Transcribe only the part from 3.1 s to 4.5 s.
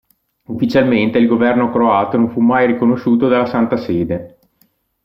dalla Santa Sede.